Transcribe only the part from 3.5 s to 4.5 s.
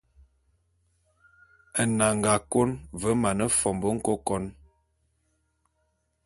fombô nkôkon.